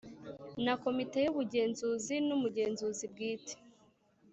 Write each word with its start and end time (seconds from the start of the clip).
Na 0.65 0.73
Komite 0.83 1.17
Y 1.25 1.29
Ubugenzuzi 1.31 2.15
N 2.27 2.29
Umugenzuzi 2.37 3.05
Bwite 3.13 3.53